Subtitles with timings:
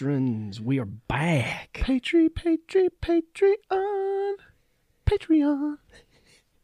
[0.00, 0.62] patrons.
[0.62, 1.80] We are back.
[1.82, 4.32] Patri, Patri, Patreon,
[5.04, 5.76] Patreon.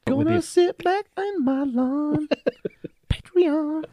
[0.06, 2.28] Gonna it- sit back in my lawn.
[3.10, 3.84] Patreon.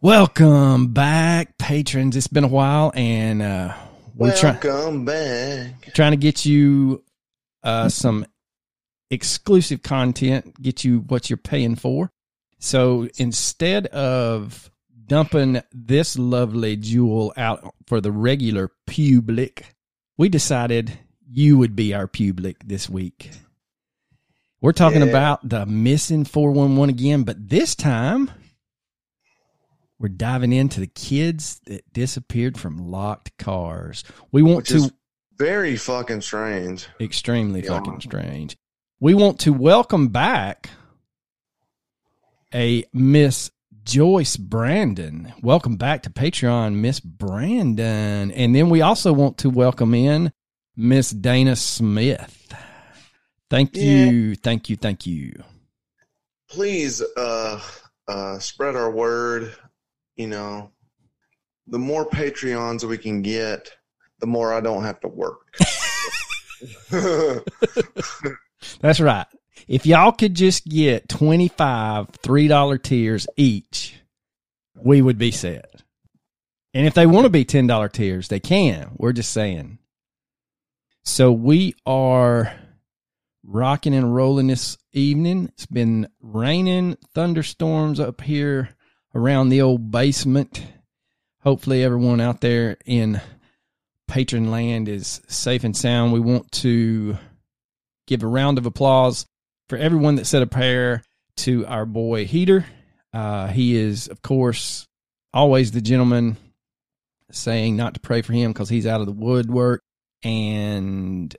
[0.00, 2.16] Welcome back, patrons.
[2.16, 3.74] It's been a while, and uh,
[4.16, 5.92] we're trying Welcome back.
[5.94, 7.04] trying to get you
[7.62, 8.26] uh, some
[9.08, 12.10] exclusive content, get you what you're paying for.
[12.58, 14.71] So instead of
[15.12, 19.66] dumping this lovely jewel out for the regular public,
[20.16, 20.90] we decided
[21.30, 23.30] you would be our public this week.
[24.62, 25.08] We're talking Yeah.
[25.08, 28.30] about the missing 411 again, but this time
[29.98, 34.04] we're diving into the kids that disappeared from locked cars.
[34.30, 34.94] We want Which to
[35.36, 36.86] very fucking strange.
[36.98, 37.68] extremely Yeah.
[37.68, 38.56] fucking strange.
[38.98, 40.70] We want to welcome back
[42.54, 43.50] a Miss
[43.84, 45.32] Joyce Brandon.
[45.42, 48.30] Welcome back to Patreon, Miss Brandon.
[48.30, 50.32] And then we also want to welcome in
[50.76, 52.54] Miss Dana Smith.
[53.50, 53.82] Thank Yeah.
[54.06, 55.32] you, thank you, thank you.
[56.48, 57.60] Please uh
[58.08, 59.54] uh spread our word,
[60.16, 60.70] you know.
[61.68, 63.70] The more Patreons we can get,
[64.20, 65.54] the more I don't have to work.
[68.80, 69.26] That's right.
[69.68, 73.94] If y'all could just get 25 $3 tiers each,
[74.74, 75.82] we would be set.
[76.74, 78.92] And if they want to be $10 tiers, they can.
[78.96, 79.78] We're just saying.
[81.04, 82.54] So we are
[83.44, 85.46] rocking and rolling this evening.
[85.48, 88.70] It's been raining, thunderstorms up here
[89.14, 90.64] around the old basement.
[91.42, 93.20] Hopefully, everyone out there in
[94.06, 96.12] patron land is safe and sound.
[96.12, 97.18] We want to
[98.06, 99.26] give a round of applause
[99.72, 101.02] for everyone that said a prayer
[101.34, 102.66] to our boy Heater.
[103.14, 104.86] Uh, he is, of course,
[105.32, 106.36] always the gentleman
[107.30, 109.80] saying not to pray for him because he's out of the woodwork.
[110.22, 111.34] And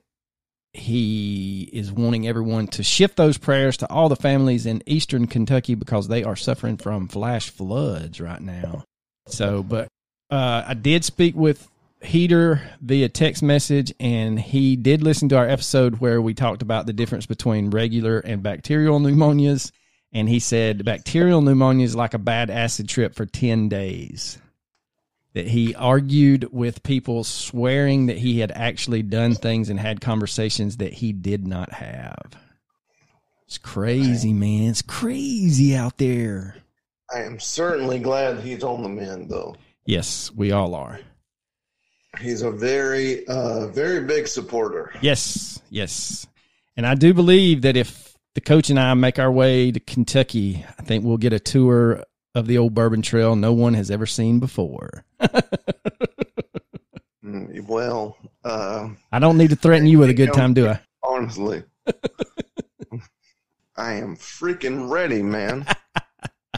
[0.72, 5.76] he is wanting everyone to shift those prayers to all the families in eastern Kentucky
[5.76, 8.82] because they are suffering from flash floods right now.
[9.28, 9.86] So, but
[10.28, 11.68] uh, I did speak with
[12.04, 16.86] Heater via text message, and he did listen to our episode where we talked about
[16.86, 19.72] the difference between regular and bacterial pneumonias.
[20.12, 24.38] And he said bacterial pneumonia is like a bad acid trip for 10 days.
[25.32, 30.76] That he argued with people swearing that he had actually done things and had conversations
[30.76, 32.36] that he did not have.
[33.46, 34.70] It's crazy, man.
[34.70, 36.56] It's crazy out there.
[37.12, 39.56] I am certainly glad he's on the mend though.
[39.86, 41.00] Yes, we all are.
[42.20, 44.92] He's a very uh very big supporter.
[45.00, 46.26] Yes, yes.
[46.76, 50.64] And I do believe that if the coach and I make our way to Kentucky,
[50.78, 52.02] I think we'll get a tour
[52.34, 55.04] of the old Bourbon Trail no one has ever seen before.
[57.24, 60.80] Mm, Well, uh I don't need to threaten you with a good time, do I?
[61.02, 61.62] honestly.
[63.76, 65.66] I am freaking ready, man.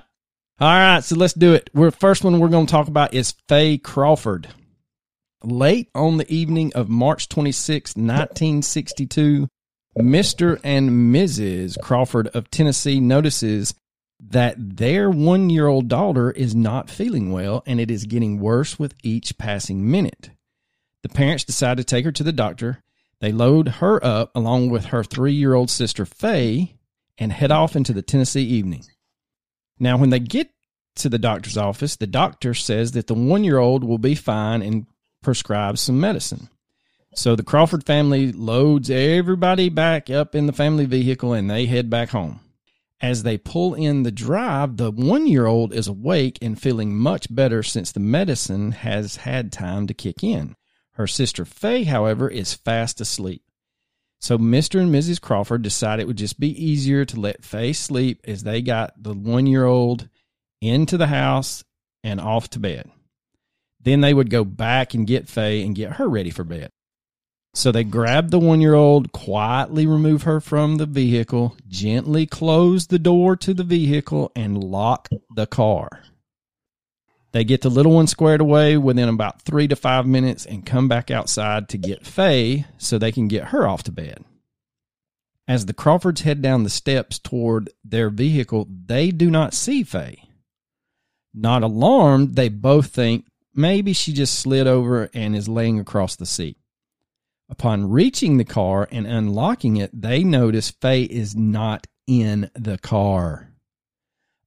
[0.59, 1.69] All right, so let's do it.
[1.75, 4.49] We're first one we're going to talk about is Faye Crawford.
[5.45, 9.49] Late on the evening of March 26, 1962,
[9.99, 10.59] Mr.
[10.65, 11.79] and Mrs.
[11.81, 13.75] Crawford of Tennessee notices
[14.19, 19.37] that their 1-year-old daughter is not feeling well and it is getting worse with each
[19.37, 20.31] passing minute.
[21.03, 22.83] The parents decide to take her to the doctor.
[23.21, 26.77] They load her up along with her 3-year-old sister Faye
[27.19, 28.85] and head off into the Tennessee evening.
[29.79, 30.51] Now, when they get
[30.97, 34.63] to the doctor's office, the doctor says that the one year old will be fine
[34.63, 34.87] and
[35.27, 36.49] prescribes some medicine.
[37.13, 41.91] So the Crawford family loads everybody back up in the family vehicle and they head
[41.91, 42.39] back home.
[43.01, 47.27] As they pull in the drive, the one year old is awake and feeling much
[47.35, 50.55] better since the medicine has had time to kick in.
[50.93, 53.43] Her sister Faye, however, is fast asleep.
[54.21, 54.81] So Mr.
[54.81, 55.21] and Mrs.
[55.21, 59.13] Crawford decided it would just be easier to let Faye sleep as they got the
[59.13, 60.09] one year old
[60.61, 61.65] into the house
[62.05, 62.89] and off to bed.
[63.87, 66.71] Then they would go back and get Faye and get her ready for bed.
[67.55, 72.89] So they grabbed the one year old, quietly remove her from the vehicle, gently close
[72.89, 76.03] the door to the vehicle, and lock the car.
[77.31, 80.89] They get the little one squared away within about three to five minutes and come
[80.89, 84.25] back outside to get Faye so they can get her off to bed.
[85.47, 90.25] As the Crawfords head down the steps toward their vehicle, they do not see Faye.
[91.33, 96.27] Not alarmed, they both think maybe she just slid over and is laying across the
[96.27, 96.59] seat.
[97.49, 103.53] Upon reaching the car and unlocking it, they notice Faye is not in the car.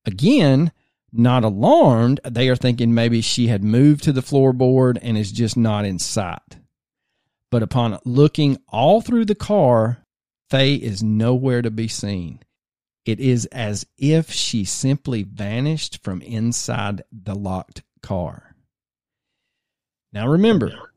[0.05, 0.71] Again,
[1.11, 5.57] Not alarmed, they are thinking maybe she had moved to the floorboard and is just
[5.57, 6.59] not in sight.
[7.49, 10.03] But upon looking all through the car,
[10.49, 12.39] Faye is nowhere to be seen.
[13.05, 18.48] It is as if she simply vanished from inside the locked car.
[20.11, 20.91] Now remember,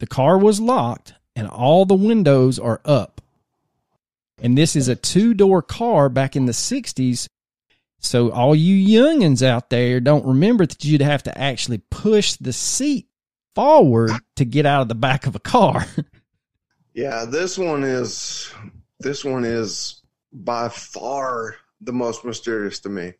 [0.00, 3.20] the car was locked and all the windows are up.
[4.38, 7.26] And this is a two door car back in the 60s.
[7.98, 12.52] So, all you youngins out there don't remember that you'd have to actually push the
[12.52, 13.08] seat
[13.54, 15.86] forward to get out of the back of a car.
[16.96, 18.50] Yeah, this one is
[19.00, 20.00] this one is
[20.32, 23.12] by far the most mysterious to me.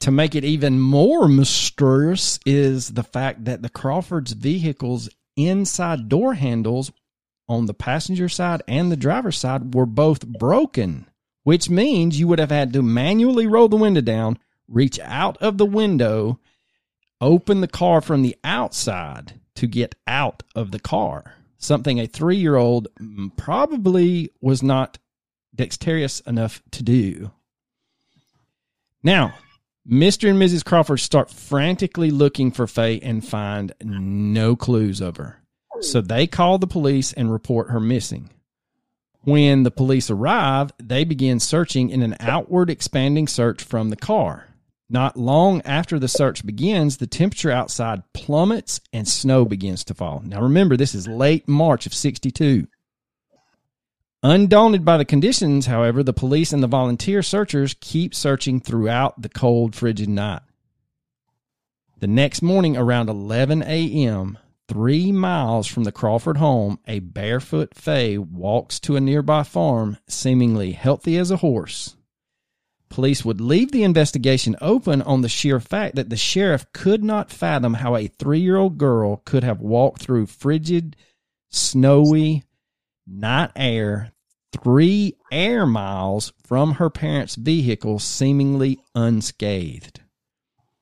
[0.00, 6.34] To make it even more mysterious is the fact that the Crawfords' vehicles inside door
[6.34, 6.92] handles
[7.48, 11.06] on the passenger side and the driver's side were both broken,
[11.44, 14.38] which means you would have had to manually roll the window down,
[14.68, 16.38] reach out of the window,
[17.20, 21.34] open the car from the outside to get out of the car.
[21.58, 22.88] Something a three year old
[23.36, 24.98] probably was not
[25.54, 27.30] dexterous enough to do.
[29.02, 29.34] Now,
[29.88, 30.28] Mr.
[30.28, 30.64] and Mrs.
[30.64, 35.40] Crawford start frantically looking for Faye and find no clues of her.
[35.80, 38.30] So they call the police and report her missing.
[39.20, 44.48] When the police arrive, they begin searching in an outward expanding search from the car.
[44.88, 50.22] Not long after the search begins, the temperature outside plummets and snow begins to fall.
[50.24, 52.66] Now remember, this is late March of 62.
[54.28, 59.28] Undaunted by the conditions, however, the police and the volunteer searchers keep searching throughout the
[59.28, 60.42] cold, frigid night.
[62.00, 64.36] The next morning, around 11 a.m.,
[64.66, 70.72] three miles from the Crawford home, a barefoot Faye walks to a nearby farm, seemingly
[70.72, 71.94] healthy as a horse.
[72.88, 77.30] Police would leave the investigation open on the sheer fact that the sheriff could not
[77.30, 80.96] fathom how a three year old girl could have walked through frigid,
[81.48, 82.42] snowy
[83.06, 84.10] night air
[84.62, 90.00] three air miles from her parents' vehicle, seemingly unscathed.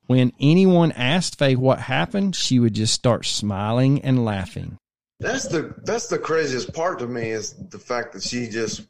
[0.07, 4.79] When anyone asked Faye what happened, she would just start smiling and laughing.
[5.21, 8.83] That's the that's the craziest part to me is the fact that she just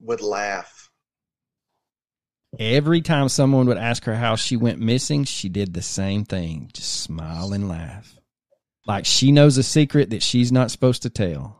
[0.00, 0.88] would laugh.
[2.58, 6.70] Every time someone would ask her how she went missing, she did the same thing
[6.72, 8.14] just smile and laugh.
[8.86, 11.58] Like she knows a secret that she's not supposed to tell.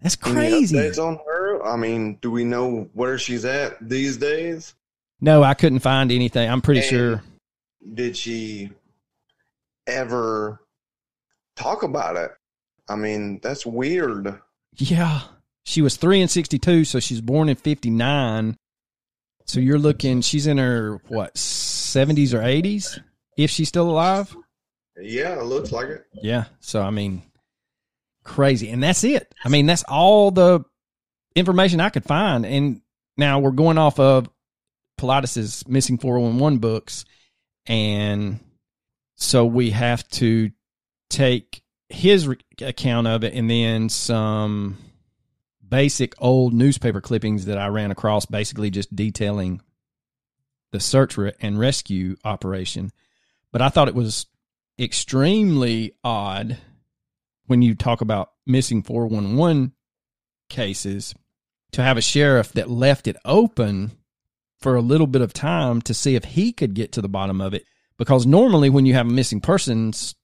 [0.00, 0.76] That's Any crazy.
[0.76, 1.35] updates on her?
[1.66, 4.74] I mean, do we know where she's at these days?
[5.20, 6.48] No, I couldn't find anything.
[6.48, 7.22] I'm pretty And sure.
[7.94, 8.70] Did she
[9.86, 10.60] ever
[11.56, 12.30] talk about it?
[12.88, 14.40] I mean, that's weird.
[14.76, 15.20] Yeah.
[15.64, 18.56] She was 3 and 62, so she's born in 59.
[19.46, 23.00] So you're looking, she's in her, what, 70s or 80s?
[23.36, 24.36] If she's still alive?
[25.00, 26.04] Yeah, it looks like it.
[26.14, 26.44] Yeah.
[26.60, 27.22] So, I mean,
[28.24, 28.70] crazy.
[28.70, 29.34] And that's it.
[29.44, 30.64] I mean, that's all the
[31.36, 32.44] information I could find.
[32.44, 32.80] And
[33.16, 34.28] now we're going off of
[34.98, 37.04] Paulides's missing 411 books.
[37.66, 38.40] And
[39.16, 40.50] so we have to
[41.10, 44.78] take his re- account of it and then some
[45.66, 49.60] basic old newspaper clippings that I ran across, basically just detailing
[50.72, 52.90] the search re- and rescue operation.
[53.52, 54.26] But I thought it was
[54.78, 56.58] extremely odd
[57.46, 59.72] when you talk about missing 411
[60.48, 61.14] cases
[61.76, 63.92] to have a sheriff that left it open
[64.60, 67.38] for a little bit of time to see if he could get to the bottom
[67.42, 67.64] of it.
[67.98, 70.14] Because normally, when you have a missing persons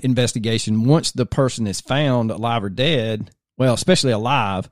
[0.00, 4.68] investigation, once the person is found alive or dead, well, especially alive,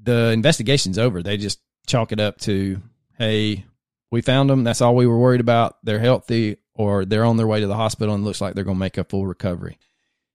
[0.00, 1.24] the investigation's over.
[1.24, 2.80] They just chalk it up to,
[3.18, 3.64] hey,
[4.12, 4.62] we found them.
[4.62, 5.76] That's all we were worried about.
[5.82, 8.76] They're healthy or they're on their way to the hospital and looks like they're going
[8.76, 9.76] to make a full recovery.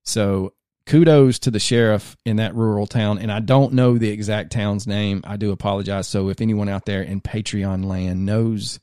[0.02, 0.52] So
[0.86, 3.18] kudos to the sheriff in that rural town.
[3.18, 5.22] And I don't know the exact town's name.
[5.24, 6.08] I do apologize.
[6.08, 8.80] So if anyone out there in Patreon land knows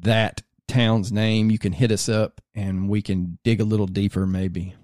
[0.00, 4.26] that town's name, you can hit us up and we can dig a little deeper,
[4.26, 4.74] maybe.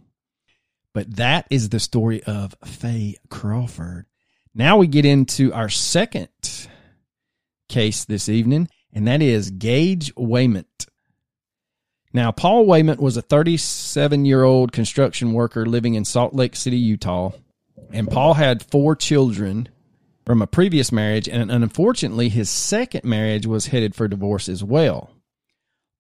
[0.93, 4.07] But that is the story of Faye Crawford.
[4.55, 6.29] Now we get into our second
[7.69, 10.69] case this evening, and that is Gage Wayment.
[12.15, 16.77] Now, Paul Wayment was a 37 year old construction worker living in Salt Lake City,
[16.77, 17.33] Utah.
[17.93, 19.69] And Paul had four children
[20.25, 25.11] from a previous marriage, and unfortunately, his second marriage was headed for divorce as well.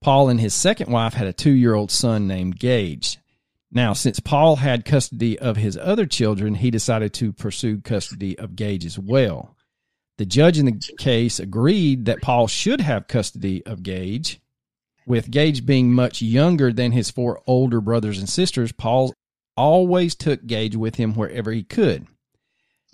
[0.01, 3.19] Paul and his second wife had a two year old son named Gage.
[3.73, 8.55] Now, since Paul had custody of his other children, he decided to pursue custody of
[8.55, 9.57] Gage as well.
[10.19, 14.41] The judge in the case agreed that Paul should have custody of Gage.
[15.07, 19.13] With Gage being much younger than his four older brothers and sisters, Paul
[19.57, 22.07] always took Gage with him wherever he could.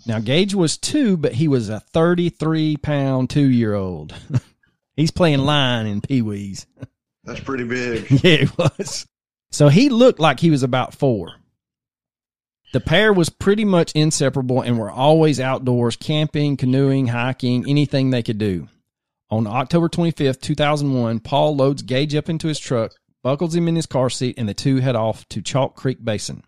[0.05, 4.13] Now, Gage was two, but he was a 33 pound two year old.
[4.95, 6.65] He's playing line in Pee Wee's.
[7.23, 8.09] That's pretty big.
[8.23, 9.07] yeah, it was.
[9.51, 11.35] So he looked like he was about four.
[12.73, 18.23] The pair was pretty much inseparable and were always outdoors, camping, canoeing, hiking, anything they
[18.23, 18.69] could do.
[19.31, 22.91] On October 25th, 2001, Paul loads Gage up into his truck,
[23.23, 26.43] buckles him in his car seat, and the two head off to Chalk Creek Basin.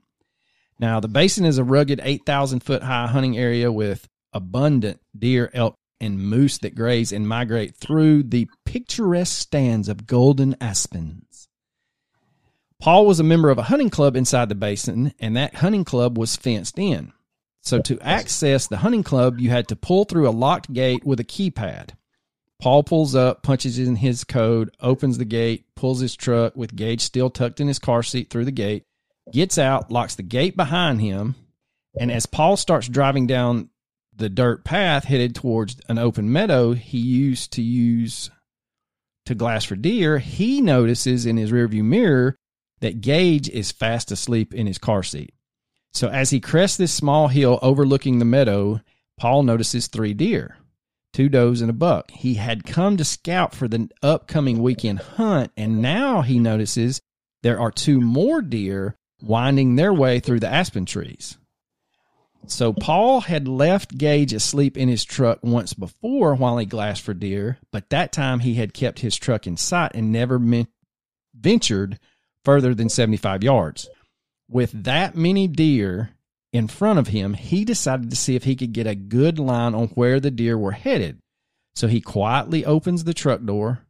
[0.80, 5.76] Now, the basin is a rugged 8,000 foot high hunting area with abundant deer, elk,
[6.02, 11.48] and moose that graze and migrate through the picturesque stands of golden aspens.
[12.82, 16.18] Paul was a member of a hunting club inside the basin, and that hunting club
[16.18, 17.14] was fenced in.
[17.62, 21.22] So, to access the hunting club, you had to pull through a locked gate with
[21.22, 21.92] a keypad.
[22.64, 27.02] Paul pulls up, punches in his code, opens the gate, pulls his truck with Gage
[27.02, 28.86] still tucked in his car seat through the gate,
[29.34, 31.36] gets out, locks the gate behind him,
[32.00, 33.70] and as Paul starts driving down
[34.16, 38.32] the dirt path headed towards an open meadow he used to use
[39.26, 42.38] to glass for deer, he notices in his rearview mirror
[42.80, 45.34] that Gage is fast asleep in his car seat.
[45.92, 48.80] So as he crests this small hill overlooking the meadow,
[49.20, 50.56] Paul notices three deer,
[51.14, 52.12] two does and a buck.
[52.12, 57.02] He had come to scout for the upcoming weekend hunt, and now he notices
[57.44, 61.38] there are two more deer winding their way through the aspen trees.
[62.48, 67.14] So Paul had left Gage asleep in his truck once before while he glassed for
[67.14, 70.42] deer, but that time he had kept his truck in sight and never
[71.34, 72.00] ventured
[72.44, 73.88] further than 75 yards.
[74.50, 76.13] With that many deer
[76.54, 79.74] in front of him, he decided to see if he could get a good line
[79.74, 81.20] on where the deer were headed.
[81.76, 83.88] So he quietly opens the truck door,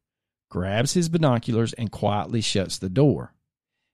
[0.50, 3.34] grabs his binoculars, and quietly shuts the door.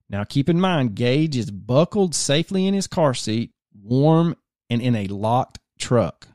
[0.08, 4.36] Now keep in mind, Gage is buckled safely in his car seat, warm
[4.70, 6.28] and in a locked truck.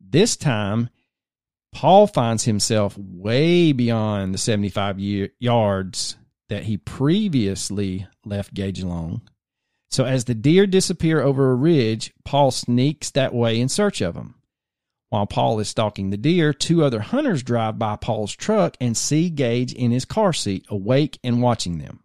[0.00, 0.88] This time,
[1.72, 6.16] Paul finds himself way beyond the 75 year, yards
[6.48, 9.22] that he previously left Gage alone.
[9.90, 14.14] So, as the deer disappear over a ridge, Paul sneaks that way in search of
[14.14, 14.34] them.
[15.10, 19.30] While Paul is stalking the deer, two other hunters drive by Paul's truck and see
[19.30, 22.00] Gage in his car seat, awake and watching them.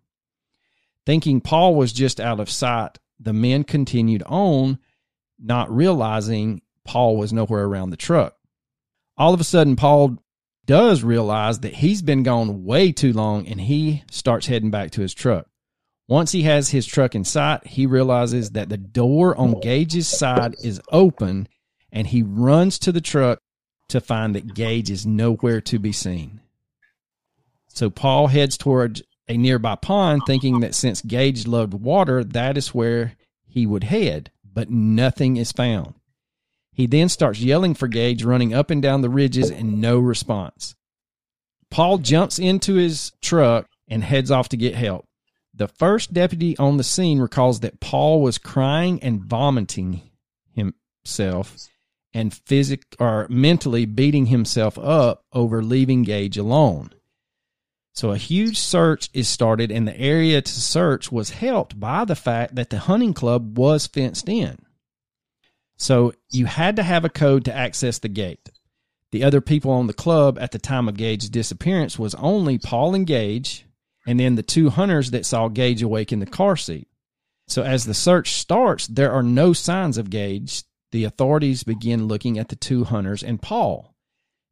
[1.08, 4.78] Thinking Paul was just out of sight, the men continued on
[5.40, 8.36] not realizing Paul was nowhere around the truck.
[9.18, 10.18] All of a sudden, Paul
[10.66, 15.02] does realize that he's been gone way too long and he starts heading back to
[15.02, 15.48] his truck.
[16.10, 20.56] Once he has his truck in sight, he realizes that the door on Gage's side
[20.64, 21.48] is open
[21.92, 23.40] and he runs to the truck
[23.90, 26.42] to find that Gage is nowhere to be seen.
[27.68, 32.74] So Paul heads towards a nearby pond, thinking that since Gage loved water, that is
[32.74, 33.14] where
[33.48, 35.94] he would head but nothing is found.
[36.74, 40.76] He then starts yelling for Gage, running up and down the ridges, and no response.
[41.70, 45.06] Paul jumps into his truck and heads off to get help.
[45.60, 50.10] The first deputy on the scene recalls that Paul was crying and vomiting
[50.54, 51.68] himself
[52.14, 56.92] and physic or mentally beating himself up over leaving Gage alone.
[57.94, 62.16] So a huge search is started, and the area to search was helped by the
[62.16, 64.60] fact that the hunting club was fenced in.
[65.76, 68.50] So you had to have a code to access the gate.
[69.12, 72.96] The other people on the club at the time of Gage's disappearance was only Paul
[72.96, 73.66] and Gage,
[74.10, 76.88] and then the two hunters that saw Gage awake in the car seat.
[77.48, 80.64] So as the search starts, there are no signs of Gage.
[80.92, 83.94] The authorities begin looking at the two hunters and Paul.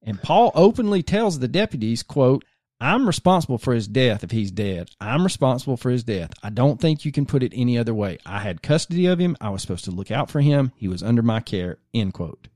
[0.04, 2.46] And Paul openly tells the deputies, quote,
[2.80, 4.92] I'm responsible for his death if he's dead.
[5.02, 6.34] I'm responsible for his death.
[6.44, 8.20] I don't think you can put it any other way.
[8.28, 9.36] I had custody of him.
[9.42, 10.72] I was supposed to look out for him.
[10.76, 11.80] He was under my care.
[11.96, 12.48] End quote.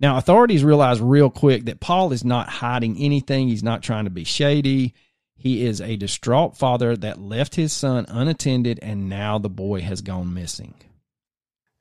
[0.00, 3.48] Now, authorities realize real quick that Paul is not hiding anything.
[3.48, 4.94] He's not trying to be shady.
[5.36, 10.00] He is a distraught father that left his son unattended, and now the boy has
[10.00, 10.74] gone missing.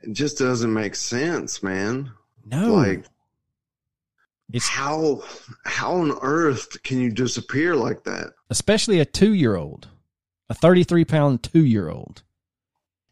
[0.01, 2.11] It just doesn't make sense, man.
[2.45, 2.73] No.
[2.73, 3.05] Like,
[4.51, 5.23] it's how
[5.63, 8.33] how on earth can you disappear like that?
[8.49, 9.87] Especially a two year old,
[10.49, 12.21] a 33 pound two year old.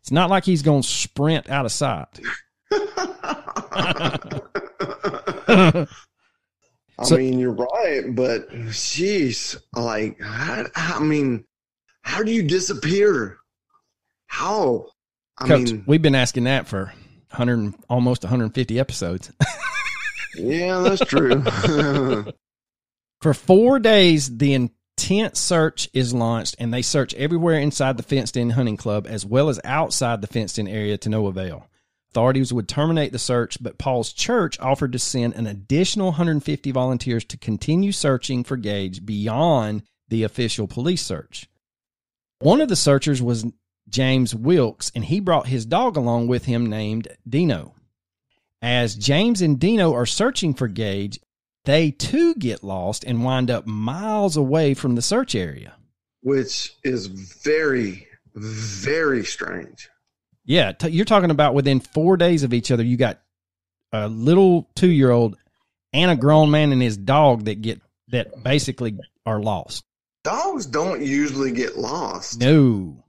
[0.02, 2.20] It's not like he's going to sprint out of sight.
[7.00, 11.46] I so, mean, you're right, but jeez, like, how, I mean,
[12.02, 13.38] how do you disappear?
[14.28, 14.88] How?
[15.38, 16.94] I Coach, mean, we've been asking that for
[17.30, 19.32] 100, almost 150 episodes.
[20.36, 21.44] Yeah, that's true.
[23.22, 28.38] For four days, the tent search is launched and they search everywhere inside the fenced
[28.38, 31.68] in hunting club as well as outside the fenced in area to no avail.
[32.14, 37.26] Authorities would terminate the search, but Paul's church offered to send an additional 150 volunteers
[37.26, 41.50] to continue searching for Gage beyond the official police search.
[42.38, 43.48] One of the searchers was
[43.90, 47.74] James Wilkes, and he brought his dog along with him named Dino.
[48.62, 51.20] As James and Dino are searching for Gage,
[51.66, 55.78] they too get lost and wind up miles away from the search area.
[56.22, 59.90] which is very, very strange.
[60.46, 63.20] Yeah, t- you're talking about within four days of each other, you got
[63.92, 65.38] a little two year old
[65.94, 69.84] and a grown man and his dog that get that basically are lost.
[70.24, 73.04] Dogs don't usually get lost, No.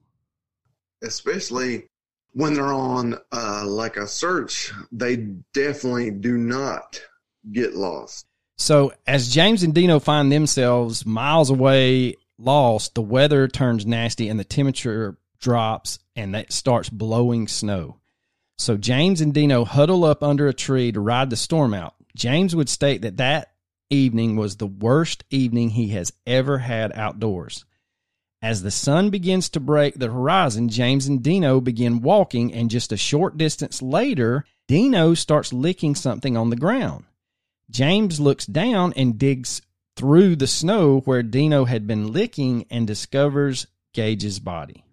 [1.03, 1.87] especially
[2.33, 4.73] when they're on uh, like a search.
[4.91, 5.17] They
[5.53, 7.01] definitely do not
[7.53, 8.27] get lost.
[8.59, 14.39] So as James and Dino find themselves miles away, lost, the weather turns nasty and
[14.39, 18.01] the temperature drops and that starts blowing snow.
[18.59, 21.95] So James and Dino huddle up under a tree to ride the storm out.
[22.17, 23.53] James would state that that
[23.91, 27.65] evening was the worst evening he has ever had outdoors.
[28.41, 32.93] As the sun begins to break the horizon, James and Dino begin walking, and just
[32.93, 37.05] a short distance later, Dino starts licking something on the ground.
[37.71, 39.63] James looks down and digs
[39.97, 44.84] through the snow where Dino had been licking and discovers Gage's body.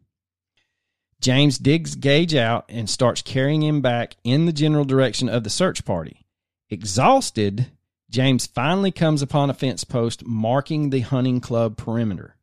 [1.22, 5.51] James digs Gage out and starts carrying him back in the general direction of the
[5.51, 6.25] search party.
[6.72, 7.68] Exhausted,
[8.10, 12.38] James finally comes upon a fence post marking the hunting club perimeter.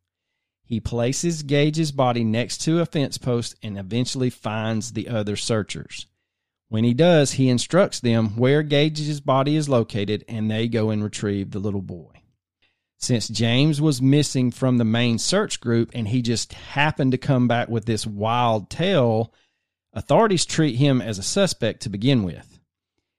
[0.65, 6.07] He places Gage's body next to a fence post and eventually finds the other searchers.
[6.69, 11.03] When he does, he instructs them where Gage's body is located and they go and
[11.03, 12.18] retrieve the little boy.
[12.99, 17.47] Since James was missing from the main search group and he just happened to come
[17.47, 19.33] back with this wild tale,
[19.93, 22.59] authorities treat him as a suspect to begin with.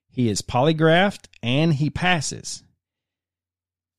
[0.09, 2.63] He is polygraphed and he passes.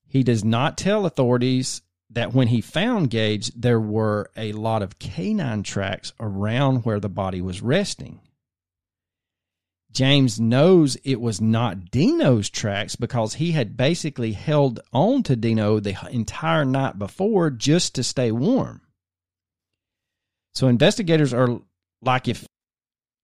[0.07, 4.99] He does not tell authorities that when he found Gage, there were a lot of
[4.99, 8.21] canine tracks around where the body was resting.
[9.93, 15.81] James knows it was not Dino's tracks because he had basically held on to Dino
[15.81, 18.83] the entire night before just to stay warm.
[20.55, 21.61] So investigators are
[22.03, 22.47] like if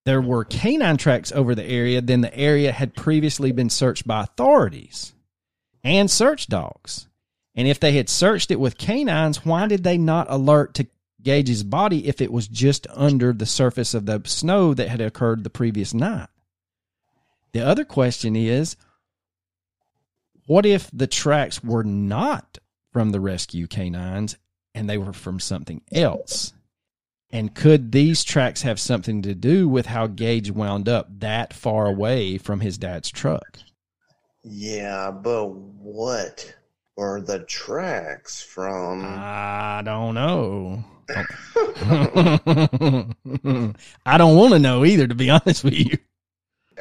[0.05, 4.23] there were canine tracks over the area, then the area had previously been searched by
[4.23, 5.13] authorities
[5.85, 7.09] and search dogs.
[7.55, 10.87] And if they had searched it with canines, why did they not alert to
[11.23, 15.43] Gage's body if it was just under the surface of the snow that had occurred
[15.43, 16.29] the previous night?
[17.57, 18.77] The other question is
[20.45, 22.59] what if the tracks were not
[22.93, 24.37] from the rescue canines
[24.75, 26.53] and they were from something else?
[27.31, 31.87] And could these tracks have something to do with how Gage wound up that far
[31.87, 33.59] away from his dad's truck?
[34.45, 36.55] Yeah, but what
[36.99, 39.03] are the tracks from?
[39.03, 40.85] I don't know.
[44.05, 45.97] I don't want to know either, to be honest with you.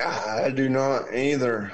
[0.04, 1.72] I do not either.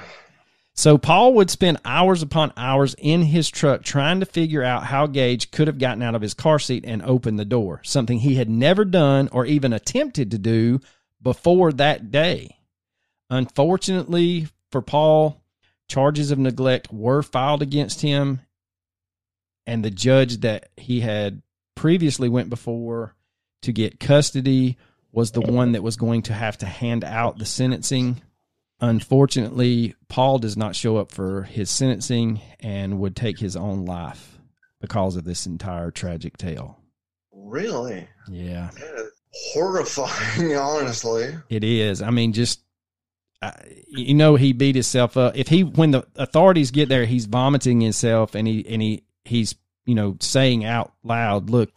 [0.74, 5.06] So Paul would spend hours upon hours in his truck trying to figure out how
[5.06, 8.36] Gage could have gotten out of his car seat and opened the door, something he
[8.36, 10.80] had never done or even attempted to do
[11.20, 12.56] before that day.
[13.28, 15.42] Unfortunately for Paul,
[15.88, 18.40] charges of neglect were filed against him
[19.66, 21.42] and the judge that he had
[21.74, 23.14] previously went before
[23.62, 24.76] to get custody
[25.12, 28.20] was the one that was going to have to hand out the sentencing
[28.82, 34.40] Unfortunately, Paul does not show up for his sentencing and would take his own life
[34.80, 36.80] because of this entire tragic tale.
[37.32, 38.08] Really?
[38.28, 38.70] Yeah,
[39.54, 41.32] horrifying, honestly.
[41.48, 42.02] it is.
[42.02, 42.60] I mean, just
[43.40, 43.52] uh,
[43.86, 45.36] you know, he beat himself up.
[45.36, 49.54] If he, when the authorities get there, he's vomiting himself, and he and he he's
[49.86, 51.70] you know saying out loud, "Look,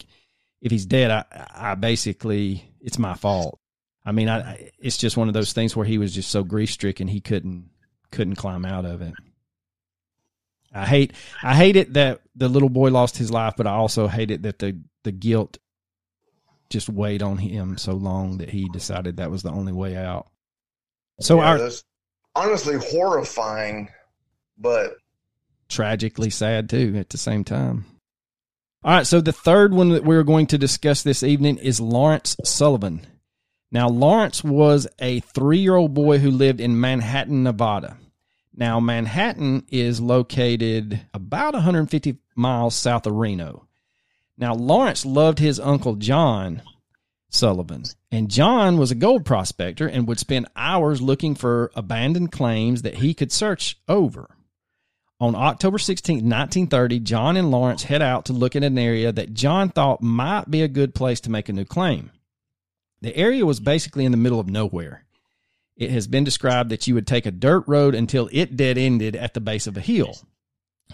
[0.60, 3.58] if he's dead, I I basically it's my fault."
[4.06, 6.70] I mean, I, it's just one of those things where he was just so grief
[6.70, 7.68] stricken he couldn't
[8.12, 9.12] couldn't climb out of it.
[10.72, 14.06] I hate I hate it that the little boy lost his life, but I also
[14.06, 15.58] hate it that the the guilt
[16.70, 20.28] just weighed on him so long that he decided that was the only way out.
[21.20, 21.70] So Yeah, our
[22.34, 23.88] honestly horrifying,
[24.58, 24.96] but
[25.68, 27.86] tragically sad too at the same time.
[28.86, 32.36] All right, so the third one that we're going to discuss this evening is Lawrence
[32.44, 33.04] Sullivan.
[33.72, 37.98] Now, Lawrence was a three year old boy who lived in Manhattan, Nevada.
[38.54, 43.66] Now, Manhattan is located about 150 miles south of Reno.
[44.38, 46.62] Now, Lawrence loved his uncle John
[47.28, 52.82] Sullivan, and John was a gold prospector and would spend hours looking for abandoned claims
[52.82, 54.35] that he could search over.
[55.18, 59.32] On October 16, 1930, John and Lawrence head out to look at an area that
[59.32, 62.10] John thought might be a good place to make a new claim.
[63.00, 65.04] The area was basically in the middle of nowhere.
[65.74, 69.16] It has been described that you would take a dirt road until it dead ended
[69.16, 70.16] at the base of a hill.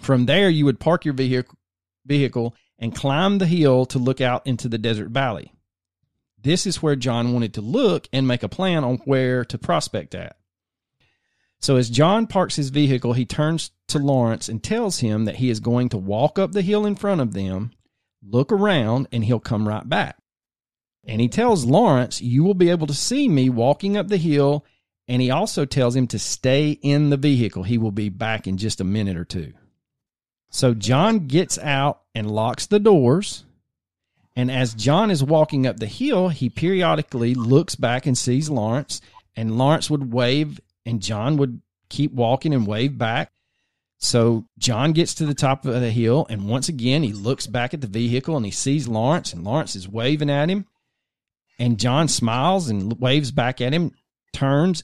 [0.01, 4.69] From there, you would park your vehicle, and climb the hill to look out into
[4.69, 5.53] the desert valley.
[6.41, 10.15] This is where John wanted to look and make a plan on where to prospect
[10.17, 10.37] at.
[11.61, 15.49] So as John parks his vehicle, he turns to Lawrence and tells him that he
[15.49, 17.73] is going to walk up the hill in front of them,
[18.27, 20.19] look around, and he'll come right back.
[21.05, 24.65] And he tells Lawrence, You will be able to see me walking up the hill.
[25.09, 27.65] And he also tells him to stay in the vehicle.
[27.65, 29.53] He will be back in just a minute or two.
[30.51, 33.45] So John gets out and locks the doors.
[34.37, 39.01] And as John is walking up the hill, he periodically looks back and sees Lawrence.
[39.35, 43.33] And Lawrence would wave and John would keep walking and wave back.
[44.03, 47.73] So John gets to the top of the hill, and once again, he looks back
[47.73, 50.67] at the vehicle and he sees Lawrence, and Lawrence is waving at him.
[51.57, 53.93] And John smiles and waves back at him,
[54.33, 54.83] turns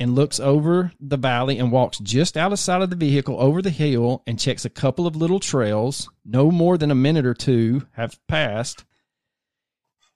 [0.00, 3.62] and looks over the valley and walks just out of sight of the vehicle over
[3.62, 6.10] the hill and checks a couple of little trails.
[6.24, 8.84] No more than a minute or two have passed.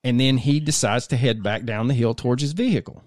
[0.02, 3.04] And then he decides to head back down the hill towards his vehicle.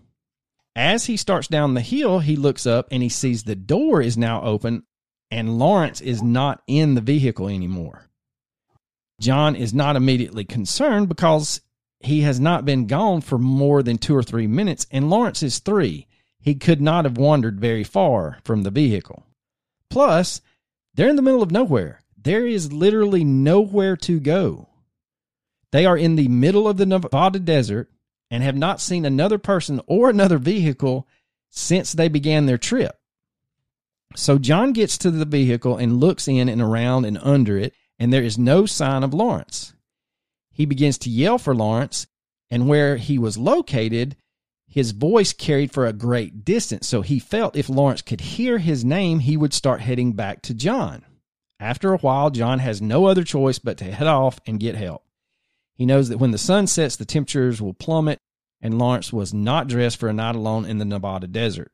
[0.78, 4.18] As he starts down the hill, he looks up and he sees the door is
[4.18, 4.84] now open
[5.32, 8.08] and Lawrence is not in the vehicle anymore.
[9.20, 11.62] John is not immediately concerned because
[12.00, 15.60] he has not been gone for more than two or three minutes, and Lawrence is
[15.60, 16.08] three.
[16.40, 19.24] He could not have wandered very far from the vehicle.
[19.90, 20.42] Plus,
[20.94, 22.02] they're in the middle of nowhere.
[22.22, 24.70] There is literally nowhere to go.
[25.72, 27.92] They are in the middle of the Nevada desert
[28.30, 31.08] and have not seen another person or another vehicle
[31.50, 32.98] since they began their trip.
[34.16, 38.12] So John gets to the vehicle and looks in and around and under it, and
[38.12, 39.74] there is no sign of Lawrence.
[40.52, 42.08] He begins to yell for Lawrence,
[42.50, 44.16] and where he was located,
[44.68, 48.86] his voice carried for a great distance, so he felt if Lawrence could hear his
[48.86, 51.06] name, he would start heading back to John.
[51.60, 55.04] After a while, John has no other choice but to head off and get help.
[55.76, 58.20] He knows that when the sun sets, the temperatures will plummet,
[58.62, 61.72] and Lawrence was not dressed for a night alone in the Nevada desert.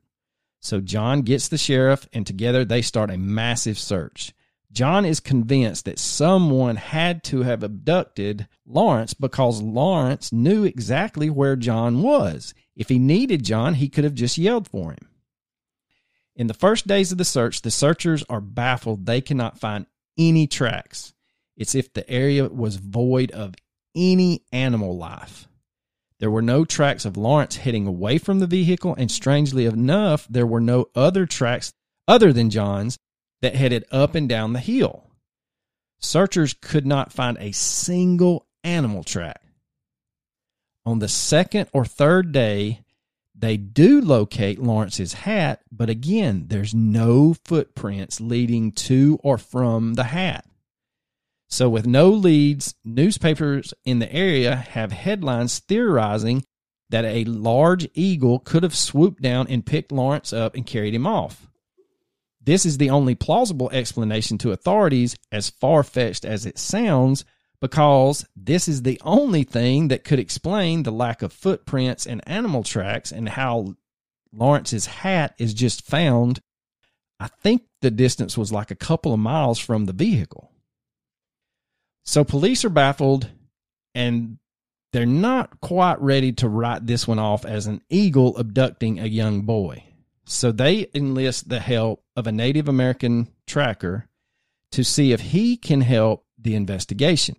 [0.62, 4.34] So John gets the sheriff, and together they start a massive search.
[4.72, 11.58] John is convinced that someone had to have abducted Lawrence because Lawrence knew exactly where
[11.58, 12.54] John was.
[12.76, 15.10] If he needed John, he could have just yelled for him.
[16.36, 20.48] In the first days of the search, the searchers are baffled they cannot find any
[20.48, 21.14] tracks.
[21.58, 23.56] It's if the area was void of
[23.94, 25.48] any animal life.
[26.22, 30.46] There were no tracks of Lawrence heading away from the vehicle, and strangely enough, there
[30.46, 31.74] were no other tracks
[32.08, 33.00] other than John's
[33.42, 35.08] that headed up and down the hill.
[36.00, 39.42] Searchers could not find a single animal track.
[40.86, 42.82] On the second or third day,
[43.34, 50.04] they do locate Lawrence's hat, but again, there's no footprints leading to or from the
[50.04, 50.46] hat.
[51.52, 56.46] So, with no leads, newspapers in the area have headlines theorizing
[56.90, 61.06] that a large eagle could have swooped down and picked Lawrence up and carried him
[61.06, 61.48] off.
[62.42, 67.26] This is the only plausible explanation to authorities, as far fetched as it sounds,
[67.60, 72.64] because this is the only thing that could explain the lack of footprints and animal
[72.64, 73.76] tracks and how
[74.32, 76.42] Lawrence's hat is just found.
[77.20, 80.51] I think the distance was like a couple of miles from the vehicle.
[82.04, 83.30] So police are baffled
[83.94, 84.38] and
[84.92, 89.42] they're not quite ready to write this one off as an eagle abducting a young
[89.42, 89.84] boy.
[90.26, 94.08] So they enlist the help of a Native American tracker
[94.72, 97.36] to see if he can help the investigation.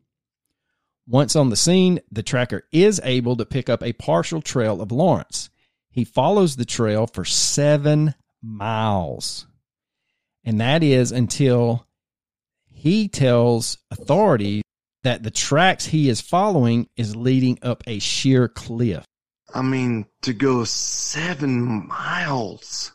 [1.07, 4.93] Once on the scene, the tracker is able to pick up a partial trail of
[4.93, 5.51] Lawrence.
[5.91, 9.47] He follows the trail for seven miles.
[10.45, 11.87] And that is until
[12.83, 14.65] he tells authorities
[15.05, 19.05] that the tracks he is following is leading up a sheer cliff.
[19.55, 22.91] I mean, to go seven miles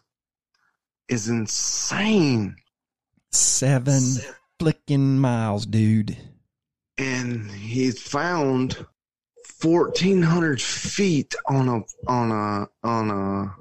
[1.07, 2.57] is insane.
[3.31, 4.03] Seven
[4.59, 6.17] flicking miles, dude.
[6.97, 8.85] And he's found
[9.61, 13.55] fourteen hundred feet on a on a on a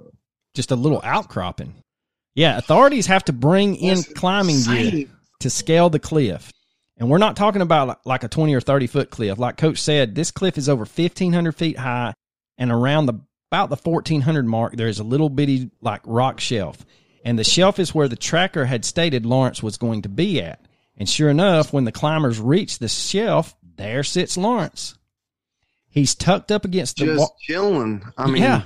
[0.54, 1.72] Just a little outcropping.
[2.34, 5.10] Yeah, authorities have to bring in climbing gear insane.
[5.40, 6.52] To scale the cliff.
[6.98, 9.38] And we're not talking about like a 20 or 30 foot cliff.
[9.38, 12.14] Like Coach said, this cliff is over 1,500 feet high
[12.58, 13.14] and around the
[13.52, 16.84] about the 1400 mark, there's a little bitty like rock shelf.
[17.24, 20.60] And the shelf is where the tracker had stated Lawrence was going to be at.
[20.96, 24.96] And sure enough, when the climbers reached the shelf, there sits Lawrence.
[25.90, 27.36] He's tucked up against the Just wall.
[27.40, 28.02] chilling.
[28.18, 28.62] I mean, Yeah.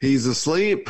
[0.00, 0.88] he's asleep.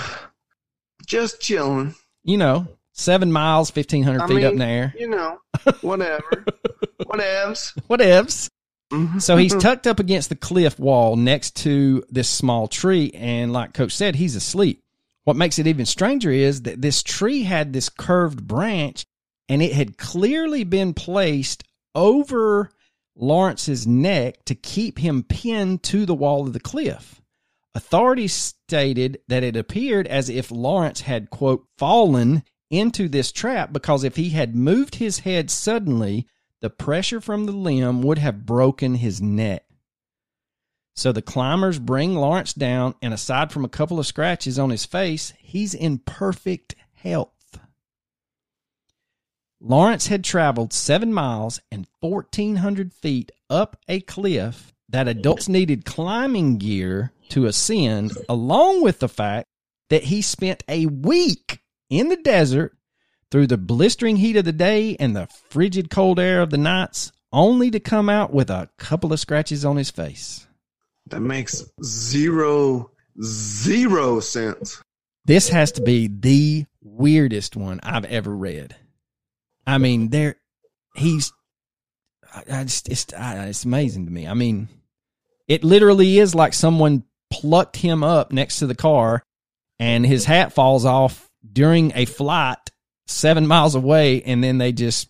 [1.07, 1.95] Just chilling.
[2.25, 4.95] You know, seven miles, 1,500 I feet up in mean, the air.
[4.99, 5.39] You know,
[5.81, 6.45] whatever.
[7.03, 7.79] Whatevs.
[7.89, 8.51] Whatevs.
[8.93, 9.21] Mhm.
[9.21, 13.11] So he's tucked up against the cliff wall next to this small tree.
[13.15, 14.83] And like Coach said, he's asleep.
[15.25, 19.05] What makes it even stranger is that this tree had this curved branch
[19.49, 22.71] and it had clearly been placed over
[23.15, 27.21] Lawrence's neck to keep him pinned to the wall of the cliff.
[27.75, 34.05] Authorities stated that it appeared as if Lawrence had, quote, fallen into this trap because
[34.05, 36.27] if he had moved his head suddenly,
[36.61, 39.65] the pressure from the limb would have broken his neck.
[40.95, 44.85] So the climbers bring Lawrence down, and aside from a couple of scratches on his
[44.85, 47.61] face, he's in perfect health.
[49.61, 56.59] Lawrence had traveled seven miles and 1,400 feet up a cliff that adults needed climbing
[56.59, 59.47] gear to ascend, along with the fact
[59.91, 62.77] that he spent a week in the desert
[63.31, 67.13] through the blistering heat of the day and the frigid cold air of the nights,
[67.33, 70.47] only to come out with a couple of scratches on his face.
[71.07, 72.91] That makes zero,
[73.23, 74.83] zero sense.
[75.25, 78.77] This has to be the weirdest one I've ever read.
[79.67, 80.37] I mean, there,
[80.95, 81.33] he's,
[82.35, 84.27] I, I just, it's, I, it's amazing to me.
[84.27, 84.69] I mean,
[85.47, 89.23] it literally is like someone plucked him up next to the car
[89.79, 92.59] and his hat falls off during a flight
[93.07, 95.09] seven miles away, and then they just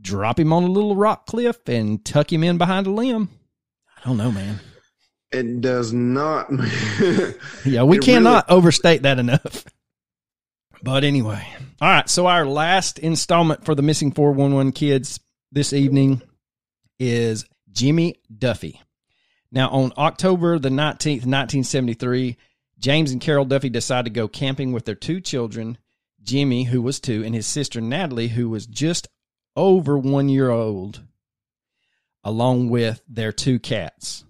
[0.00, 3.28] drop him on a little rock cliff and tuck him in behind a limb.
[3.96, 4.60] I don't know, man.
[5.32, 6.50] It does not.
[7.64, 9.64] Yeah, we It cannot overstate that enough.
[10.82, 11.46] But anyway,
[11.80, 12.08] all right.
[12.08, 15.18] So our last installment for the missing four one one kids
[15.50, 16.20] this evening
[16.98, 18.80] is Jimmy Duffy.
[19.50, 22.36] Now, on October the nineteenth, nineteen seventy three,
[22.84, 25.78] James and Carol Duffy decide to go camping with their two children,
[26.22, 29.08] Jimmy, who was two, and his sister Natalie, who was just
[29.56, 31.00] over one year old,
[32.22, 34.26] along with their two cats.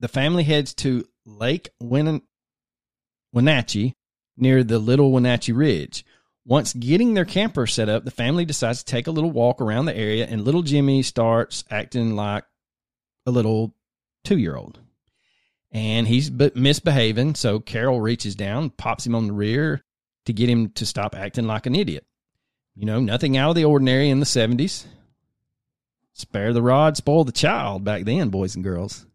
[0.00, 2.22] The family heads to Lake Win-
[3.32, 3.94] Wenatchee
[4.36, 6.04] near the Little Wenatchee Ridge.
[6.44, 9.84] Once getting their camper set up, the family decides to take a little walk around
[9.84, 12.42] the area, and little Jimmy starts acting like
[13.26, 13.76] a little
[14.24, 14.80] two year old.
[15.70, 19.84] And he's misbehaving, so Carol reaches down, pops him on the rear
[20.24, 22.06] to get him to stop acting like an idiot.
[22.74, 24.86] You know, nothing out of the ordinary in the 70s.
[26.14, 29.06] Spare the rod, spoil the child back then, boys and girls.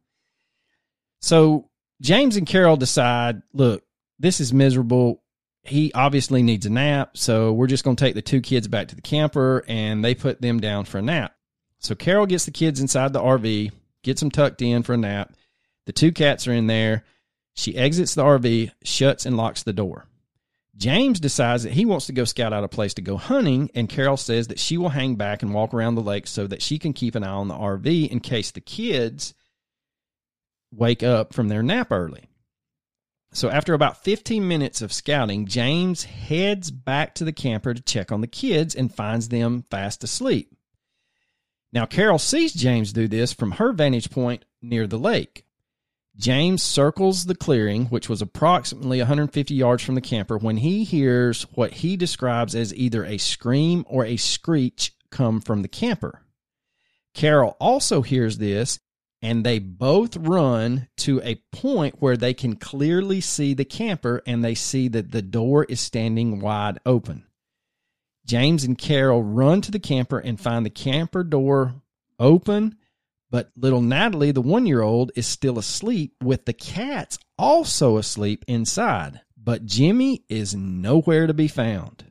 [1.22, 1.70] So
[2.02, 3.84] James and Carol decide, look,
[4.20, 5.24] this is miserable.
[5.64, 8.90] He obviously needs a nap, so we're just going to take the two kids back
[8.90, 11.34] to the camper and they put them down for a nap.
[11.80, 13.72] So Carol gets the kids inside the RV,
[14.04, 15.34] gets them tucked in for a nap.
[15.86, 17.04] The two cats are in there.
[17.54, 20.08] She exits the RV, shuts and locks the door.
[20.76, 23.88] James decides that he wants to go scout out a place to go hunting, and
[23.88, 26.80] Carol says that she will hang back and walk around the lake so that she
[26.80, 29.36] can keep an eye on the RV in case the kids
[30.72, 32.28] wake up from their nap early.
[33.34, 38.12] So after about 15 minutes of scouting, James heads back to the camper to check
[38.12, 40.56] on the kids and finds them fast asleep.
[41.72, 45.46] Now Carol sees James do this from her vantage point near the lake.
[46.16, 51.44] James circles the clearing, which was approximately 150 yards from the camper, when he hears
[51.54, 56.22] what he describes as either a scream or a screech come from the camper.
[57.14, 58.80] Carol also hears this
[59.24, 64.44] and they both run to a point where they can clearly see the camper and
[64.44, 67.26] they see that the door is standing wide open.
[68.26, 71.76] James and Carol run to the camper and find the camper door
[72.20, 72.76] open,
[73.34, 78.46] but little Natalie, the one year old, is still asleep with the cats also asleep
[78.48, 79.22] inside.
[79.36, 82.06] But Jimmy is nowhere to be found.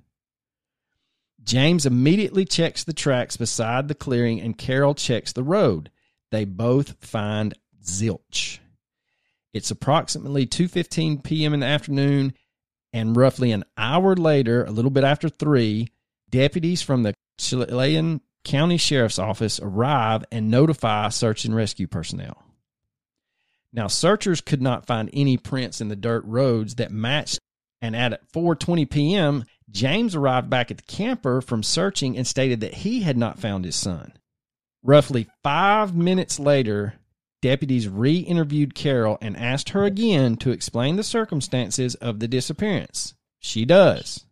[1.41, 5.93] James immediately checks the tracks beside the clearing and Carol checks the road
[6.33, 8.59] they both find zilch.
[9.55, 11.55] It's approximately 2:15 p.m.
[11.55, 12.35] in the afternoon
[12.93, 15.87] and roughly an hour later, a little bit after 3,
[16.29, 22.43] deputies from the Chelan County Sheriff's Office arrive and notify search and rescue personnel.
[23.73, 27.39] Now, searchers could not find any prints in the dirt roads that matched
[27.83, 32.75] and at 4:20 p.m., James arrived back at the camper from searching and stated that
[32.75, 34.13] he had not found his son.
[34.83, 36.95] Roughly five minutes later,
[37.41, 43.15] deputies re interviewed Carol and asked her again to explain the circumstances of the disappearance.
[43.41, 44.25] She does.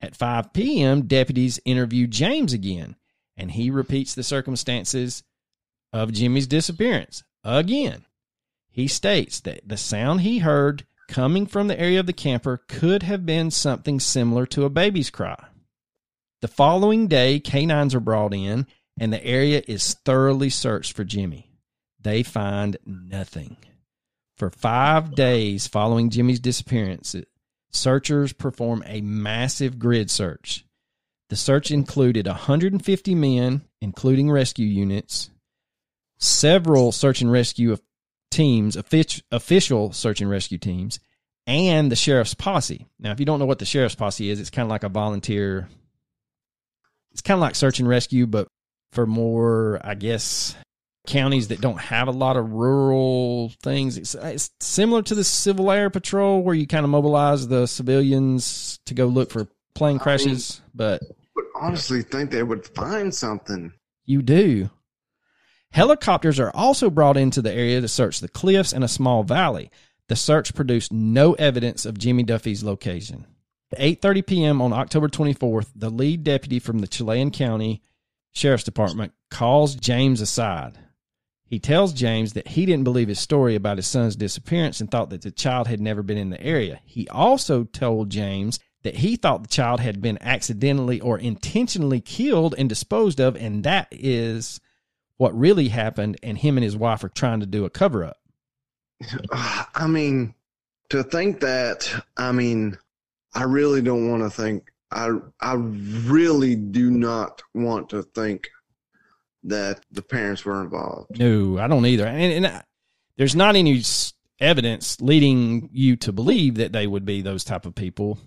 [0.00, 2.96] At 5 p.m., deputies interview James again,
[3.36, 5.22] and he repeats the circumstances
[5.92, 8.06] of Jimmy's disappearance again.
[8.70, 13.02] He states that the sound he heard coming from the area of the camper could
[13.02, 15.44] have been something similar to a baby's cry.
[16.40, 18.66] The following day, canines are brought in,
[18.98, 21.50] and the area is thoroughly searched for Jimmy.
[22.00, 23.58] They find nothing.
[24.36, 27.14] For five days following Jimmy's disappearance,
[27.70, 30.64] searchers perform a massive grid search.
[31.28, 35.30] The search included 150 men, including rescue units,
[36.18, 37.76] several search and rescue
[38.30, 41.00] teams, official search and rescue teams,
[41.46, 42.86] and the sheriff's posse.
[42.98, 44.88] Now, if you don't know what the sheriff's posse is, it's kind of like a
[44.88, 45.68] volunteer.
[47.12, 48.48] It's kind of like search and rescue, but
[48.92, 50.54] for more, I guess,
[51.06, 53.96] counties that don't have a lot of rural things.
[53.96, 58.80] It's, it's similar to the Civil Air Patrol, where you kind of mobilize the civilians
[58.86, 60.60] to go look for plane crashes.
[60.60, 61.02] I mean, but
[61.34, 63.72] would honestly think they would find something.
[64.04, 64.70] You do.
[65.72, 69.70] Helicopters are also brought into the area to search the cliffs and a small valley.
[70.08, 73.26] The search produced no evidence of Jimmy Duffy's location.
[73.72, 74.62] At 8:30 p.m.
[74.62, 77.82] on October 24th, the lead deputy from the Chelan County
[78.32, 80.78] Sheriff's Department calls James aside.
[81.50, 85.10] He tells James that he didn't believe his story about his son's disappearance and thought
[85.10, 86.80] that the child had never been in the area.
[86.84, 92.54] He also told James that he thought the child had been accidentally or intentionally killed
[92.56, 94.60] and disposed of, and that is
[95.16, 98.18] what really happened, and him and his wife are trying to do a cover up.
[99.32, 100.34] I mean,
[100.90, 102.78] to think that, I mean,
[103.34, 104.70] I really don't want to think.
[104.92, 105.10] I
[105.40, 108.50] I really do not want to think
[109.44, 111.18] that the parents were involved.
[111.18, 112.06] No, I don't either.
[112.06, 112.62] And, and I,
[113.16, 113.82] there's not any
[114.38, 118.18] evidence leading you to believe that they would be those type of people.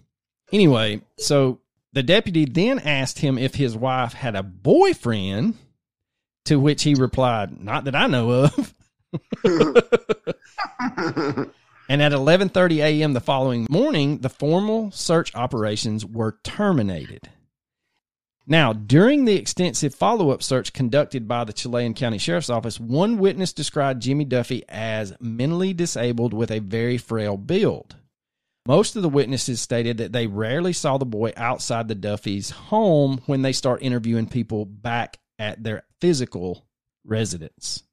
[0.51, 1.59] Anyway, so
[1.93, 5.55] the deputy then asked him if his wife had a boyfriend,
[6.45, 8.75] to which he replied, "Not that I know of."
[11.89, 13.13] and at 11:30 a.m.
[13.13, 17.29] the following morning, the formal search operations were terminated.
[18.45, 23.17] Now, during the extensive follow up search conducted by the Chelan County Sheriff's Office, one
[23.17, 27.95] witness described Jimmy Duffy as mentally disabled with a very frail build.
[28.65, 33.21] Most of the witnesses stated that they rarely saw the boy outside the Duffy's home
[33.25, 36.65] when they start interviewing people back at their physical
[37.05, 37.83] residence.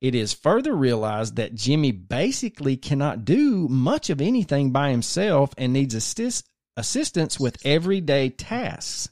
[0.00, 5.72] It is further realized that Jimmy basically cannot do much of anything by himself and
[5.72, 9.08] needs assist- assistance with everyday tasks.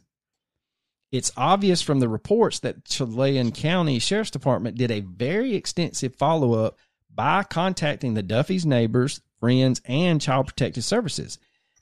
[1.12, 6.64] It's obvious from the reports that Chelan County Sheriff's Department did a very extensive follow
[6.64, 6.78] up
[7.12, 11.38] by contacting the Duffy's neighbors, friends, and Child Protective Services.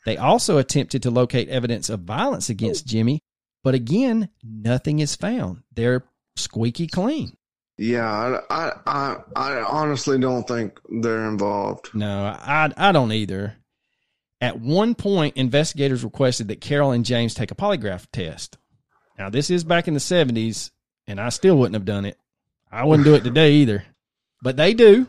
[0.06, 3.20] They also attempted to locate evidence of violence against Jimmy,
[3.62, 5.62] but again, nothing is found.
[5.74, 6.04] They're
[6.36, 7.36] squeaky clean.
[7.76, 11.90] Yeah, I, I, I honestly don't think they're involved.
[11.94, 13.56] No, I, I don't either.
[14.40, 18.56] At one point, investigators requested that Carol and James take a polygraph test.
[19.18, 20.70] Now, this is back in the 70s,
[21.08, 22.16] and I still wouldn't have done it.
[22.70, 23.84] I wouldn't do it today either.
[24.42, 25.06] But they do.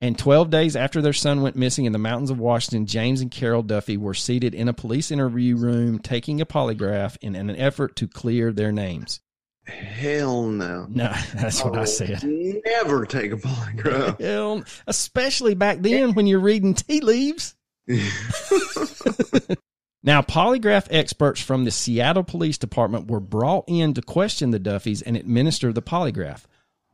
[0.00, 3.30] And 12 days after their son went missing in the mountains of Washington, James and
[3.30, 7.96] Carol Duffy were seated in a police interview room taking a polygraph in an effort
[7.96, 9.20] to clear their names.
[9.66, 10.86] Hell no.
[10.88, 12.22] No, that's what I, I said.
[12.24, 14.18] Never take a polygraph.
[14.20, 17.54] Hell, especially back then when you're reading tea leaves.
[20.02, 25.02] Now, polygraph experts from the Seattle Police Department were brought in to question the Duffys
[25.02, 26.44] and administer the polygraph.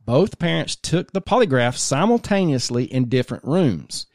[0.05, 4.07] Both parents took the polygraph simultaneously in different rooms.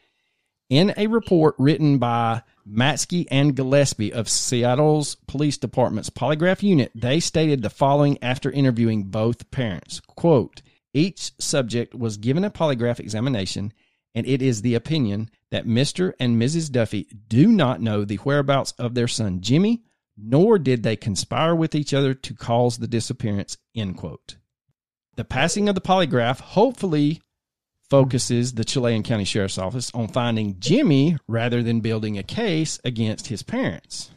[0.68, 7.20] In a report written by Matsky and Gillespie of Seattle's Police Department's polygraph unit, they
[7.20, 10.00] stated the following after interviewing both parents.
[10.00, 10.62] Quote,
[10.94, 13.72] each subject was given a polygraph examination
[14.14, 16.12] and it is the opinion that Mr.
[16.18, 16.70] and Mrs.
[16.70, 19.82] Duffy do not know the whereabouts of their son Jimmy,
[20.16, 23.56] nor did they conspire with each other to cause the disappearance.
[23.74, 24.36] End quote.
[25.16, 27.20] The passing of the polygraph hopefully
[27.90, 33.26] focuses the Chelan County Sheriff's Office on finding Jimmy rather than building a case against
[33.26, 34.10] his parents.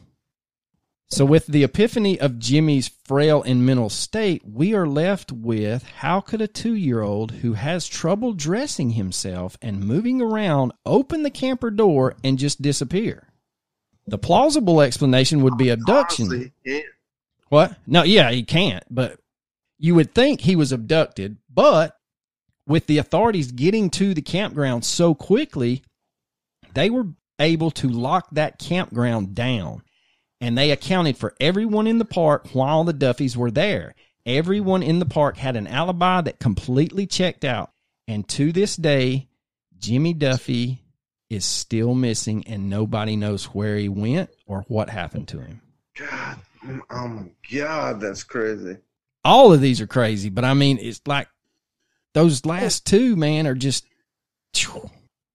[1.08, 6.20] So, with the epiphany of Jimmy's frail and mental state, we are left with how
[6.20, 11.30] could a two year old who has trouble dressing himself and moving around open the
[11.30, 13.28] camper door and just disappear?
[14.08, 16.52] The plausible explanation would be abduction.
[17.50, 17.76] What?
[17.86, 18.84] No, yeah, he can't.
[18.90, 19.20] But
[19.78, 21.36] you would think he was abducted.
[21.52, 21.96] But
[22.66, 25.82] with the authorities getting to the campground so quickly,
[26.74, 27.06] they were
[27.38, 29.82] able to lock that campground down.
[30.40, 33.94] And they accounted for everyone in the park while the Duffys were there.
[34.26, 37.70] Everyone in the park had an alibi that completely checked out.
[38.08, 39.28] And to this day,
[39.78, 40.82] Jimmy Duffy
[41.30, 45.60] is still missing and nobody knows where he went or what happened to him.
[45.98, 46.38] God,
[46.90, 47.22] oh my
[47.52, 48.76] God, that's crazy.
[49.24, 51.28] all of these are crazy, but I mean, it's like
[52.14, 53.86] those last two, man, are just.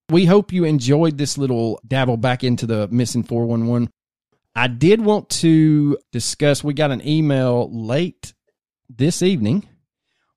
[0.09, 3.89] We hope you enjoyed this little dabble back into the missing 411.
[4.55, 8.33] I did want to discuss, we got an email late
[8.89, 9.67] this evening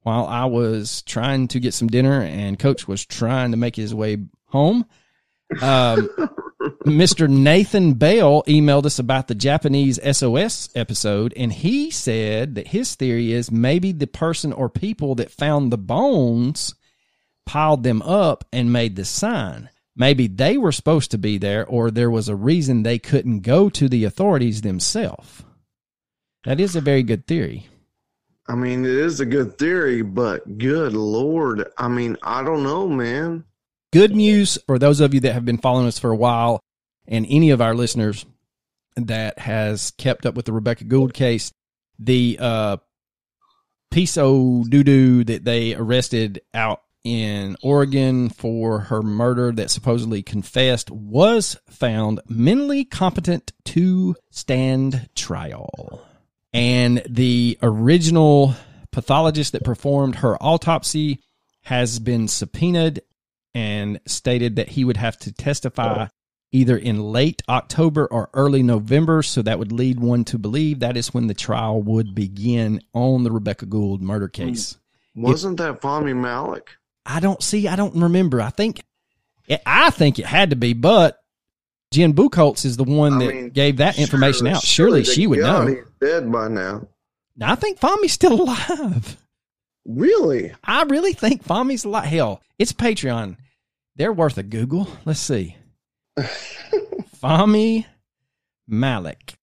[0.03, 3.95] while I was trying to get some dinner and coach was trying to make his
[3.95, 4.87] way home.
[5.61, 6.09] Um,
[6.85, 7.29] Mr.
[7.29, 13.33] Nathan Bell emailed us about the Japanese SOS episode, and he said that his theory
[13.33, 16.75] is maybe the person or people that found the bones
[17.45, 19.69] piled them up and made the sign.
[19.97, 23.69] Maybe they were supposed to be there, or there was a reason they couldn't go
[23.71, 25.45] to the authorities themselves.
[26.45, 27.69] That is a very good theory.
[28.47, 31.67] I mean, it is a good theory, but good Lord.
[31.79, 33.45] I mean, I don't know, man.
[33.93, 36.61] good news for those of you that have been following us for a while
[37.07, 38.27] and any of our listeners
[38.97, 41.53] that has kept up with the Rebecca Gould case.
[41.99, 42.77] The uh,
[43.91, 50.91] piso doo doo that they arrested out in Oregon for her murder that supposedly confessed
[50.91, 56.03] was found mentally competent to stand trial.
[56.53, 58.55] And the original
[58.91, 61.21] pathologist that performed her autopsy
[61.63, 63.03] has been subpoenaed
[63.55, 66.07] and stated that he would have to testify
[66.53, 69.23] either in late October or early November.
[69.23, 73.25] So that would lead one to believe that is when the trial would begin on
[73.25, 74.79] the Rebecca Gould murder case.
[75.15, 75.23] Hmm.
[75.23, 76.71] Wasn't that Fahmy Malik?
[77.07, 78.41] I don't see, I don't remember.
[78.41, 78.83] I think,
[79.67, 81.19] I think it had to be, but
[81.93, 84.63] Jen Buchholz is the one I that mean, gave that information out.
[84.63, 85.75] Surely, to she would God know.
[85.75, 86.89] He's dead by now.
[87.37, 89.17] Now, I think Fahmy's still alive.
[89.85, 90.53] Really?
[90.65, 92.07] I really think Fahmy's alive.
[92.07, 93.37] Hell, it's Patreon.
[93.97, 94.89] They're worth a Google.
[95.05, 95.57] Let's see.
[96.19, 97.87] Fahmy
[98.67, 99.35] Malik.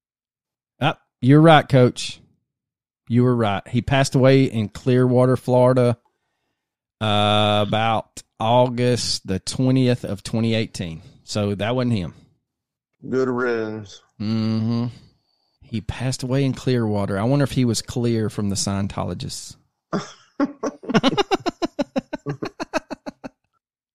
[0.79, 2.19] Ah, you're right, coach.
[3.07, 3.65] You were right.
[3.67, 5.97] He passed away in Clearwater, Florida,
[7.01, 11.01] uh, about August the 20th of 2018.
[11.23, 12.13] So that wasn't him.
[13.09, 14.01] Good riddance.
[14.19, 14.87] hmm
[15.63, 17.17] He passed away in Clearwater.
[17.17, 19.55] I wonder if he was clear from the Scientologists.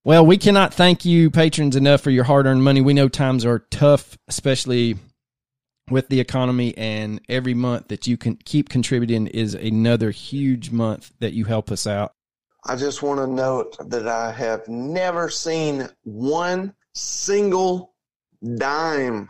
[0.04, 2.80] well, we cannot thank you, patrons, enough for your hard earned money.
[2.80, 4.96] We know times are tough, especially
[5.88, 11.12] with the economy, and every month that you can keep contributing is another huge month
[11.20, 12.15] that you help us out.
[12.68, 17.94] I just want to note that I have never seen one single
[18.56, 19.28] dime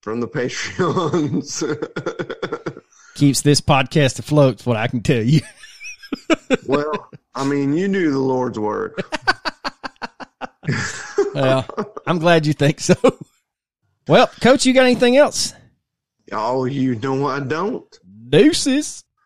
[0.00, 1.62] from the Patreons.
[3.14, 5.40] Keeps this podcast afloat, is what I can tell you.
[6.66, 9.00] well, I mean, you knew the Lord's word.
[11.34, 11.64] well,
[12.08, 12.96] I'm glad you think so.
[14.08, 15.54] Well, coach, you got anything else?
[16.32, 18.00] Oh, you know I don't.
[18.30, 19.04] Deuces.